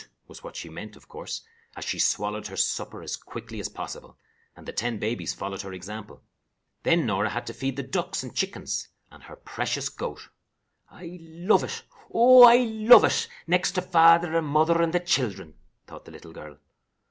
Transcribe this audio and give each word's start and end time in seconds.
was 0.27 0.43
what 0.43 0.55
she 0.55 0.67
meant, 0.67 0.95
of 0.95 1.07
course, 1.07 1.43
as 1.75 1.85
she 1.85 1.99
swallowed 1.99 2.47
her 2.47 2.57
supper 2.57 3.03
as 3.03 3.15
quickly 3.15 3.59
as 3.59 3.69
possible, 3.69 4.17
and 4.55 4.67
the 4.67 4.73
ten 4.73 4.97
babies 4.97 5.35
followed 5.35 5.61
her 5.61 5.73
example. 5.73 6.23
Then 6.81 7.05
Norah 7.05 7.29
had 7.29 7.45
to 7.45 7.53
feed 7.53 7.75
the 7.75 7.83
ducks 7.83 8.23
and 8.23 8.33
chickens, 8.35 8.87
and 9.11 9.21
her 9.21 9.35
precious 9.35 9.89
goat. 9.89 10.29
"I 10.89 11.19
love 11.21 11.63
it. 11.63 11.83
Oh, 12.11 12.41
I 12.45 12.57
love 12.61 13.03
it, 13.03 13.27
next 13.45 13.73
to 13.73 13.83
father 13.83 14.35
and 14.35 14.47
mother 14.47 14.81
and 14.81 14.91
the 14.91 14.99
children," 14.99 15.53
thought 15.85 16.05
the 16.05 16.11
little 16.11 16.33
girl. 16.33 16.57